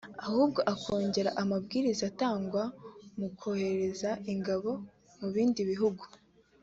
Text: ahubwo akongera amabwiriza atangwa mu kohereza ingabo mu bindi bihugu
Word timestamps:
ahubwo 0.25 0.59
akongera 0.73 1.29
amabwiriza 1.41 2.03
atangwa 2.11 2.63
mu 3.19 3.27
kohereza 3.39 4.09
ingabo 4.31 4.71
mu 5.19 5.27
bindi 5.33 5.61
bihugu 5.71 6.03